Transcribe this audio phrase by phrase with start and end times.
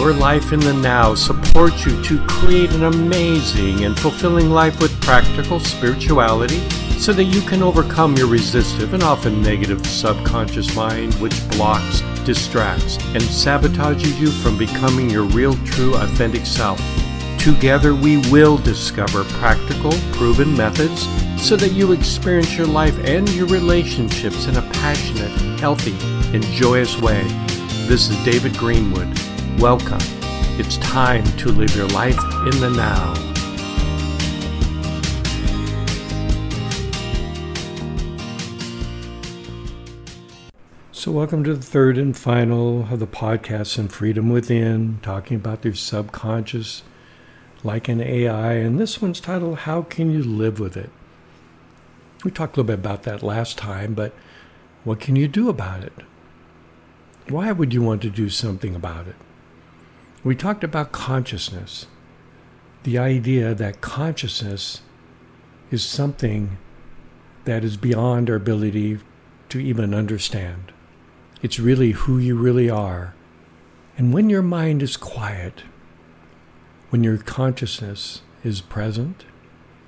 [0.00, 4.98] Your Life in the Now supports you to create an amazing and fulfilling life with
[5.02, 6.58] practical spirituality
[6.98, 12.96] so that you can overcome your resistive and often negative subconscious mind which blocks, distracts,
[13.08, 16.80] and sabotages you from becoming your real, true, authentic self.
[17.38, 21.02] Together, we will discover practical, proven methods
[21.38, 25.94] so that you experience your life and your relationships in a passionate, healthy,
[26.34, 27.22] and joyous way.
[27.86, 29.14] This is David Greenwood.
[29.58, 29.98] Welcome.
[30.58, 33.14] It's time to live your life in the now.
[40.92, 45.64] So, welcome to the third and final of the podcast and Freedom Within, talking about
[45.64, 46.82] your subconscious
[47.62, 48.52] like an AI.
[48.54, 50.90] And this one's titled, How Can You Live with It?
[52.24, 54.14] We talked a little bit about that last time, but
[54.84, 55.92] what can you do about it?
[57.28, 59.16] Why would you want to do something about it?
[60.22, 61.86] We talked about consciousness,
[62.82, 64.82] the idea that consciousness
[65.70, 66.58] is something
[67.46, 68.98] that is beyond our ability
[69.48, 70.72] to even understand.
[71.40, 73.14] It's really who you really are.
[73.96, 75.62] And when your mind is quiet,
[76.90, 79.24] when your consciousness is present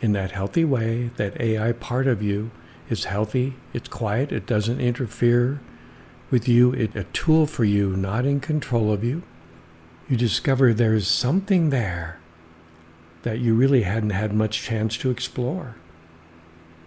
[0.00, 2.50] in that healthy way, that AI part of you
[2.88, 5.60] is healthy, it's quiet, it doesn't interfere
[6.30, 9.22] with you, it's a tool for you, not in control of you,
[10.08, 12.18] you discover there's something there
[13.22, 15.76] that you really hadn't had much chance to explore.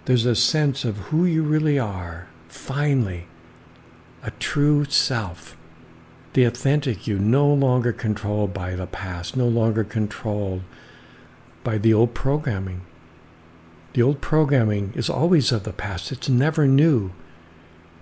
[0.05, 3.27] There's a sense of who you really are, finally,
[4.23, 5.57] a true self.
[6.33, 10.61] The authentic you, no longer controlled by the past, no longer controlled
[11.63, 12.81] by the old programming.
[13.93, 17.11] The old programming is always of the past, it's never new.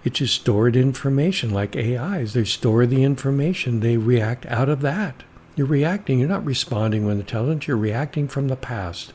[0.05, 2.33] It's just stored information like AIs.
[2.33, 5.23] They store the information, they react out of that.
[5.57, 9.11] You're reacting, you're not responding when intelligent, you're reacting from the past.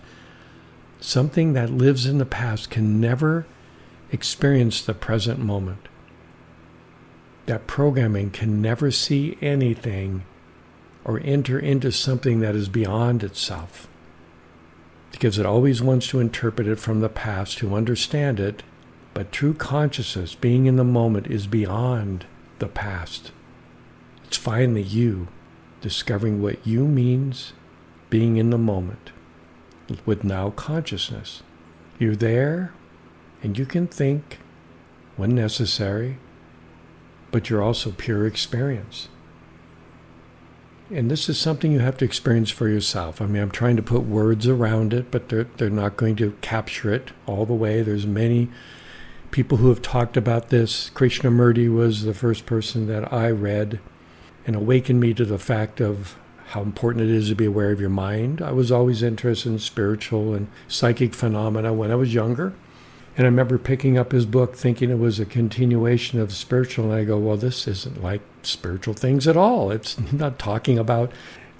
[1.01, 3.47] Something that lives in the past can never
[4.12, 5.89] experience the present moment
[7.51, 10.22] that programming can never see anything
[11.05, 13.89] or enter into something that is beyond itself.
[15.11, 18.62] Because it always wants to interpret it from the past to understand it,
[19.15, 22.26] but true consciousness, being in the moment, is beyond
[22.59, 23.32] the past.
[24.25, 25.28] It's finally you
[25.81, 27.53] discovering what you means
[28.10, 29.12] being in the moment
[30.04, 31.43] with now consciousness.
[31.98, 32.72] You're there
[33.43, 34.38] and you can think
[35.16, 36.19] when necessary
[37.31, 39.09] but you're also pure experience.
[40.91, 43.22] And this is something you have to experience for yourself.
[43.22, 46.37] I mean, I'm trying to put words around it, but they're, they're not going to
[46.41, 47.82] capture it all the way.
[47.82, 48.48] There's many
[49.31, 50.91] people who have talked about this.
[50.91, 53.81] Krishnamurti was the first person that I read
[54.47, 56.17] and awakened me to the fact of
[56.49, 58.43] how important it is to be aware of your mind.
[58.43, 62.55] I was always interested in spiritual and psychic phenomena when I was younger.
[63.17, 66.87] And I remember picking up his book thinking it was a continuation of spiritual.
[66.87, 69.71] And I go, well, this isn't like spiritual things at all.
[69.71, 70.17] It's mm-hmm.
[70.17, 71.13] not talking about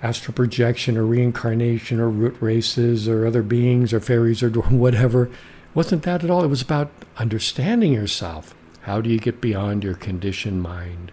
[0.03, 5.31] astral projection or reincarnation or root races or other beings or fairies or whatever.
[5.75, 6.43] Wasn't that at all.
[6.43, 8.55] It was about understanding yourself.
[8.83, 11.13] How do you get beyond your conditioned mind?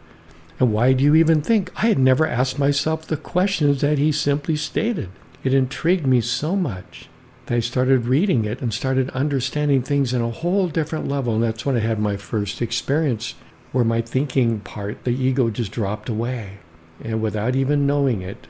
[0.59, 1.71] And why do you even think?
[1.75, 5.09] I had never asked myself the questions that he simply stated.
[5.43, 7.09] It intrigued me so much.
[7.49, 11.35] I started reading it and started understanding things in a whole different level.
[11.35, 13.35] And that's when I had my first experience
[13.71, 16.57] where my thinking part, the ego, just dropped away.
[17.03, 18.47] And without even knowing it,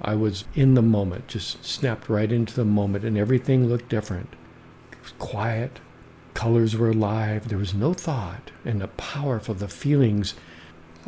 [0.00, 4.34] I was in the moment, just snapped right into the moment, and everything looked different.
[5.04, 5.78] Was quiet,
[6.34, 10.34] colors were alive, there was no thought, and the powerful, the feelings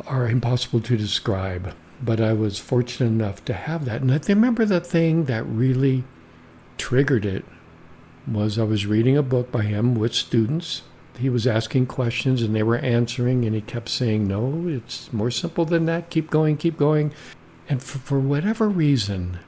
[0.05, 1.73] are impossible to describe.
[2.01, 4.01] But I was fortunate enough to have that.
[4.01, 6.03] And I remember the thing that really
[6.77, 7.43] triggered it
[8.27, 10.83] was I was reading a book by him with students.
[11.17, 15.31] He was asking questions and they were answering, and he kept saying, No, it's more
[15.31, 16.11] simple than that.
[16.11, 17.11] Keep going, keep going.
[17.67, 19.39] And for, for whatever reason,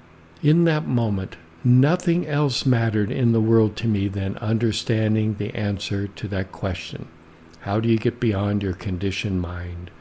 [0.42, 6.08] in that moment, nothing else mattered in the world to me than understanding the answer
[6.08, 7.08] to that question
[7.62, 9.92] How do you get beyond your conditioned mind?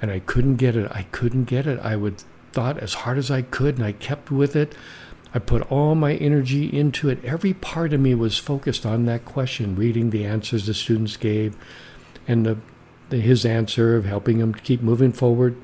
[0.00, 0.90] And I couldn't get it.
[0.92, 1.80] I couldn't get it.
[1.80, 4.74] I would thought as hard as I could, and I kept with it
[5.34, 7.22] I put all my energy into it.
[7.24, 11.56] Every part of me was focused on that question, reading the answers the students gave
[12.26, 12.58] and the,
[13.10, 15.56] the, his answer of helping them keep moving forward.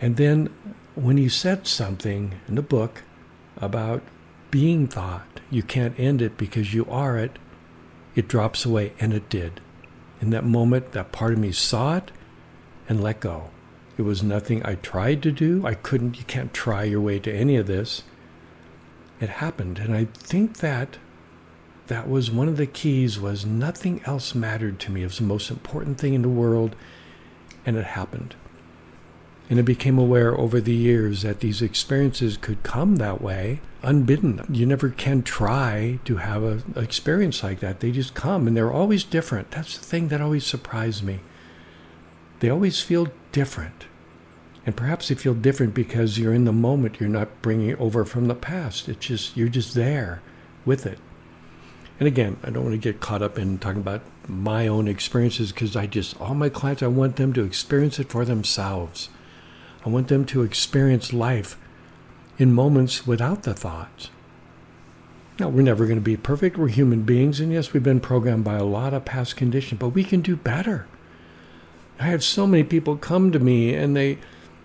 [0.00, 0.52] And then
[0.94, 3.02] when he said something in the book
[3.56, 4.02] about
[4.52, 7.38] being thought, you can't end it because you are it,
[8.14, 8.92] it drops away.
[9.00, 9.60] And it did.
[10.20, 12.12] In that moment, that part of me saw it
[12.88, 13.48] and let go.
[13.96, 15.66] It was nothing I tried to do.
[15.66, 18.04] I couldn't, you can't try your way to any of this.
[19.20, 19.78] It happened.
[19.78, 20.98] And I think that
[21.86, 25.00] that was one of the keys was nothing else mattered to me.
[25.00, 26.76] It was the most important thing in the world.
[27.64, 28.34] And it happened.
[29.50, 34.44] And I became aware over the years that these experiences could come that way unbidden.
[34.48, 37.80] You never can try to have an experience like that.
[37.80, 39.50] They just come and they're always different.
[39.50, 41.20] That's the thing that always surprised me.
[42.40, 43.86] They always feel different.
[44.64, 47.00] And perhaps they feel different because you're in the moment.
[47.00, 48.88] You're not bringing it over from the past.
[48.88, 50.22] It's just, you're just there
[50.64, 50.98] with it.
[51.98, 55.52] And again, I don't want to get caught up in talking about my own experiences
[55.52, 59.08] because I just, all my clients, I want them to experience it for themselves.
[59.84, 61.56] I want them to experience life
[62.38, 64.10] in moments without the thoughts.
[65.38, 66.56] Now, we're never going to be perfect.
[66.56, 67.40] We're human beings.
[67.40, 70.36] And yes, we've been programmed by a lot of past conditions, but we can do
[70.36, 70.86] better.
[71.98, 74.18] I have so many people come to me and they,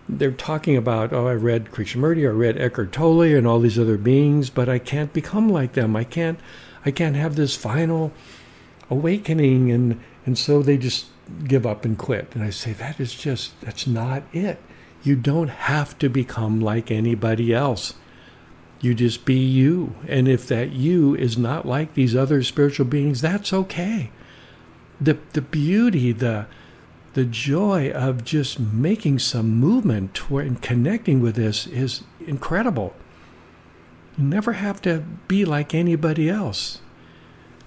[0.09, 3.97] they're talking about, oh, I read Krishnamurti, I read Eckhart Tolle and all these other
[3.97, 5.95] beings, but I can't become like them.
[5.95, 6.39] I can't,
[6.85, 8.11] I can't have this final
[8.89, 9.71] awakening.
[9.71, 11.07] And, and so they just
[11.45, 12.29] give up and quit.
[12.33, 14.59] And I say, that is just, that's not it.
[15.03, 17.93] You don't have to become like anybody else.
[18.81, 19.95] You just be you.
[20.07, 24.11] And if that you is not like these other spiritual beings, that's okay.
[24.99, 26.47] The, the beauty, the,
[27.13, 32.95] the joy of just making some movement toward and connecting with this is incredible.
[34.17, 36.81] You never have to be like anybody else.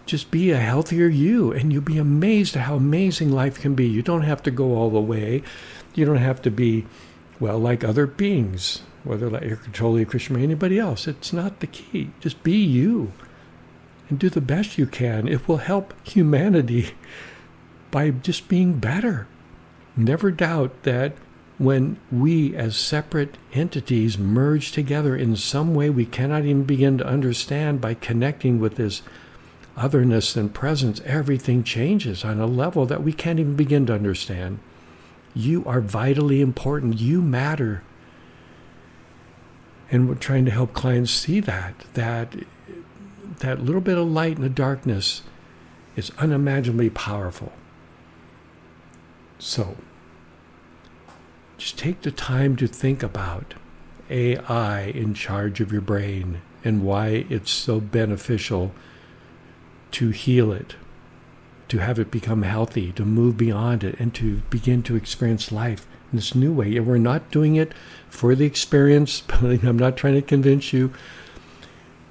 [0.07, 3.87] Just be a healthier you, and you'll be amazed at how amazing life can be.
[3.87, 5.43] You don't have to go all the way.
[5.95, 6.87] You don't have to be
[7.41, 11.67] well, like other beings, whether like Eckhart Tolle, Krishna, or anybody else, it's not the
[11.67, 12.11] key.
[12.21, 13.13] Just be you
[14.11, 15.27] and do the best you can.
[15.27, 16.91] It will help humanity
[17.91, 19.27] by just being better.
[19.97, 21.15] Never doubt that
[21.59, 27.07] when we, as separate entities, merge together in some way we cannot even begin to
[27.07, 29.03] understand by connecting with this
[29.77, 34.59] otherness and presence, everything changes on a level that we can't even begin to understand.
[35.35, 36.99] You are vitally important.
[37.01, 37.83] You matter.
[39.91, 42.35] And we're trying to help clients see that, that
[43.41, 45.23] that little bit of light in the darkness
[45.97, 47.53] is unimaginably powerful.
[49.39, 49.77] So,
[51.57, 53.55] just take the time to think about
[54.09, 58.73] AI in charge of your brain and why it's so beneficial
[59.93, 60.77] to heal it
[61.71, 65.87] to have it become healthy, to move beyond it, and to begin to experience life
[66.13, 66.77] in this new way.
[66.77, 67.73] And we're not doing it
[68.09, 69.23] for the experience.
[69.31, 70.93] I'm not trying to convince you.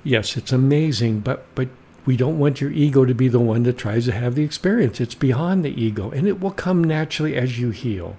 [0.04, 1.68] Yes, it's amazing, but but
[2.06, 5.02] we don't want your ego to be the one that tries to have the experience.
[5.02, 8.16] It's beyond the ego, and it will come naturally as you heal.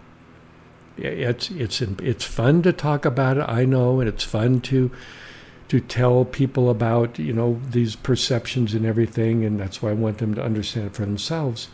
[0.98, 3.48] It's it's it's fun to talk about it.
[3.48, 4.90] I know, and it's fun to
[5.70, 10.18] to tell people about you know these perceptions and everything and that's why I want
[10.18, 11.68] them to understand it for themselves.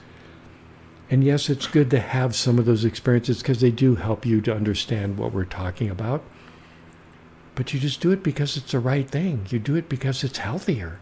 [1.09, 4.43] And yes it's good to have some of those experiences because they do help you
[4.43, 6.23] to understand what we're talking about.
[7.55, 9.47] But you just do it because it's the right thing.
[9.49, 11.01] You do it because it's healthier.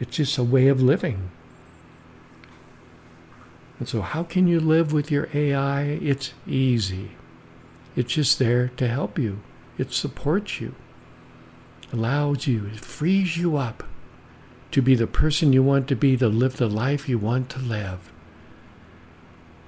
[0.00, 1.30] It's just a way of living.
[3.78, 7.12] And so how can you live with your AI it's easy.
[7.94, 9.38] It's just there to help you.
[9.78, 10.74] It supports you
[11.94, 13.84] allows you, it frees you up
[14.72, 17.60] to be the person you want to be, to live the life you want to
[17.60, 18.10] live.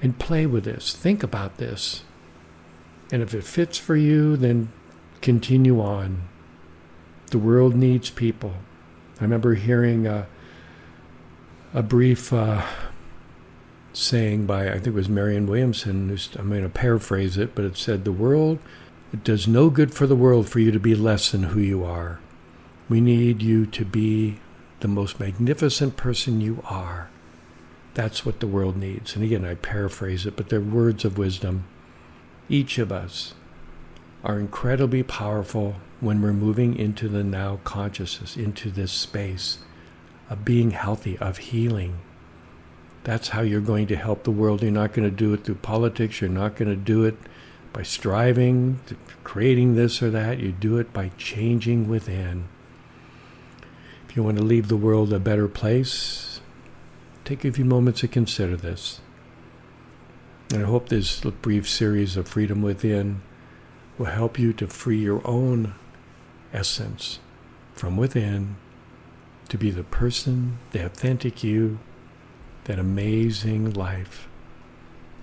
[0.02, 0.94] And play with this.
[0.94, 2.02] Think about this.
[3.12, 4.70] And if it fits for you, then
[5.22, 6.22] continue on.
[7.30, 8.54] The world needs people.
[9.20, 10.26] I remember hearing a,
[11.72, 12.66] a brief uh,
[13.92, 17.76] saying by, I think it was Marianne Williamson, I'm going to paraphrase it, but it
[17.76, 18.58] said, The world
[19.12, 21.84] it does no good for the world for you to be less than who you
[21.84, 22.20] are.
[22.88, 24.38] We need you to be
[24.80, 27.08] the most magnificent person you are.
[27.94, 29.14] That's what the world needs.
[29.14, 31.64] And again, I paraphrase it, but they're words of wisdom.
[32.48, 33.34] Each of us
[34.22, 39.58] are incredibly powerful when we're moving into the now consciousness, into this space
[40.28, 41.98] of being healthy, of healing.
[43.04, 44.62] That's how you're going to help the world.
[44.62, 46.20] You're not going to do it through politics.
[46.20, 47.16] You're not going to do it
[47.76, 48.80] by striving,
[49.22, 50.38] creating this or that.
[50.38, 52.48] You do it by changing within.
[54.08, 56.40] If you want to leave the world a better place,
[57.26, 59.02] take a few moments to consider this.
[60.54, 63.20] And I hope this brief series of Freedom Within
[63.98, 65.74] will help you to free your own
[66.54, 67.18] essence
[67.74, 68.56] from within
[69.50, 71.78] to be the person, the authentic you,
[72.64, 74.28] that amazing life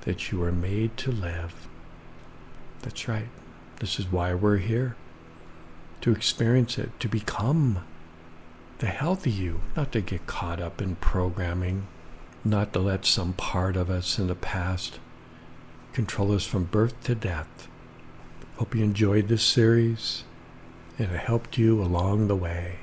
[0.01, 1.67] that you are made to live.
[2.83, 3.29] That's right.
[3.79, 4.95] This is why we're here
[6.01, 7.79] to experience it, to become
[8.79, 11.87] the healthy you, not to get caught up in programming,
[12.43, 14.99] not to let some part of us in the past
[15.93, 17.69] control us from birth to death.
[18.57, 20.25] Hope you enjoyed this series
[20.99, 22.79] and it helped you along the way.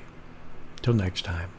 [0.81, 1.49] Till next time.